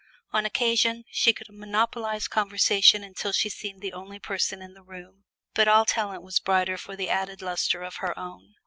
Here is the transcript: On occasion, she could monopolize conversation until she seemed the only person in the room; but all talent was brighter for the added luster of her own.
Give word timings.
On 0.33 0.47
occasion, 0.47 1.03
she 1.11 1.31
could 1.31 1.45
monopolize 1.51 2.27
conversation 2.27 3.03
until 3.03 3.31
she 3.31 3.49
seemed 3.49 3.81
the 3.83 3.93
only 3.93 4.17
person 4.17 4.59
in 4.59 4.73
the 4.73 4.81
room; 4.81 5.25
but 5.53 5.67
all 5.67 5.85
talent 5.85 6.23
was 6.23 6.39
brighter 6.39 6.75
for 6.75 6.95
the 6.95 7.07
added 7.11 7.39
luster 7.43 7.83
of 7.83 7.97
her 7.97 8.17
own. 8.17 8.55